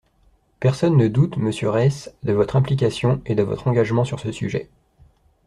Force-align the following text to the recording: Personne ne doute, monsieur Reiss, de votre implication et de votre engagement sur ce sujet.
Personne 0.59 0.97
ne 0.97 1.07
doute, 1.07 1.37
monsieur 1.37 1.69
Reiss, 1.69 2.11
de 2.23 2.33
votre 2.33 2.55
implication 2.55 3.21
et 3.27 3.35
de 3.35 3.43
votre 3.43 3.67
engagement 3.67 4.03
sur 4.03 4.19
ce 4.19 4.31
sujet. 4.31 4.67